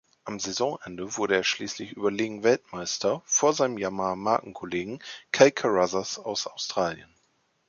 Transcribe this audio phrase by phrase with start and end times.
[0.25, 4.97] Am Saisonende wurde er schließlich überlegen Weltmeister vor seinem Yamaha-Markenkollegen
[5.31, 7.13] Kel Carruthers aus Australien.